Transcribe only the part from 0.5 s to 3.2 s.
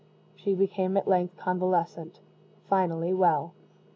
became at length convalescent finally,